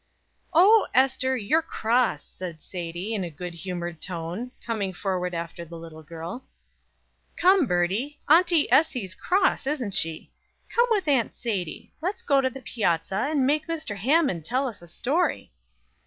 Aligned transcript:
"O, 0.51 0.87
Ester, 0.95 1.37
you're 1.37 1.61
cross!" 1.61 2.23
said 2.23 2.59
Sadie, 2.63 3.13
in 3.13 3.23
a 3.23 3.29
good 3.29 3.53
humored 3.53 4.01
tone, 4.01 4.49
coming 4.65 4.93
forward 4.93 5.35
after 5.35 5.63
the 5.63 5.77
little 5.77 6.01
girl. 6.01 6.43
"Come, 7.37 7.67
Birdie, 7.67 8.19
Auntie 8.27 8.67
Essie's 8.71 9.13
cross, 9.13 9.67
isn't 9.67 9.93
she? 9.93 10.31
Come 10.69 10.87
with 10.89 11.07
Aunt 11.07 11.35
Sadie. 11.35 11.93
We'll 12.01 12.13
go 12.25 12.41
to 12.41 12.49
the 12.49 12.61
piazza 12.63 13.27
and 13.29 13.45
make 13.45 13.67
Mr. 13.67 13.95
Hammond 13.95 14.43
tell 14.43 14.67
us 14.67 14.81
a 14.81 14.87
story." 14.87 15.51